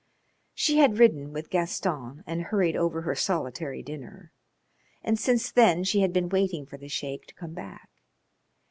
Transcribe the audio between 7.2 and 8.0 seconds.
to come back.